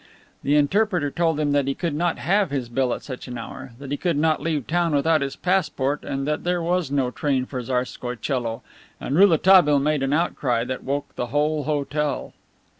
The 0.41 0.55
interpreter 0.55 1.11
told 1.11 1.39
him 1.39 1.51
that 1.51 1.67
he 1.67 1.75
could 1.75 1.93
not 1.93 2.17
have 2.17 2.49
his 2.49 2.69
bill 2.69 2.91
at 2.95 3.03
such 3.03 3.27
an 3.27 3.37
hour, 3.37 3.73
that 3.77 3.91
he 3.91 3.97
could 3.97 4.17
not 4.17 4.41
leave 4.41 4.65
town 4.65 4.95
without 4.95 5.21
his 5.21 5.35
passport 5.35 6.03
and 6.03 6.27
that 6.27 6.43
there 6.43 6.59
was 6.59 6.89
no 6.89 7.11
train 7.11 7.45
for 7.45 7.61
Tsarskoie 7.61 8.15
Coelo, 8.15 8.63
and 8.99 9.15
Rouletabille 9.15 9.77
made 9.77 10.01
an 10.01 10.11
outcry 10.11 10.63
that 10.63 10.83
woke 10.83 11.15
the 11.15 11.27
whole 11.27 11.65
hotel. 11.65 12.33